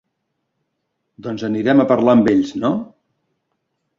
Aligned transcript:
Doncs 1.27 1.43
anem 1.51 1.83
a 1.83 1.85
parlar 1.93 2.17
amb 2.19 2.31
ells, 2.33 2.57
no? 2.65 2.71